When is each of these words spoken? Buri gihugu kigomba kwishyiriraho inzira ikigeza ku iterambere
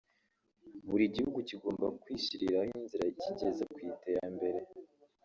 Buri 0.89 1.05
gihugu 1.15 1.39
kigomba 1.49 1.85
kwishyiriraho 2.01 2.71
inzira 2.81 3.03
ikigeza 3.13 3.63
ku 3.73 3.77
iterambere 3.91 4.59